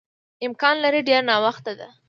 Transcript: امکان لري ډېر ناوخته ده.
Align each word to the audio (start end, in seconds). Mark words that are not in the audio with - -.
امکان 0.45 0.75
لري 0.83 1.01
ډېر 1.09 1.21
ناوخته 1.29 1.71
ده. 1.79 1.87